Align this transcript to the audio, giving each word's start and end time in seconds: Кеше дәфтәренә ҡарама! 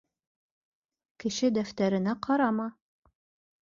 Кеше 1.25 1.53
дәфтәренә 1.59 2.19
ҡарама! 2.29 2.71